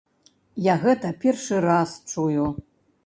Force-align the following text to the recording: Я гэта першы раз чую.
Я 0.67 0.77
гэта 0.85 1.11
першы 1.25 1.61
раз 1.67 1.93
чую. 2.15 2.47